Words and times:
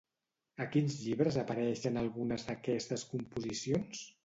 A 0.63 0.65
quins 0.75 0.95
llibres 1.01 1.37
apareixen 1.43 2.01
algunes 2.03 2.47
d'aquestes 2.49 3.07
composicions? 3.13 4.05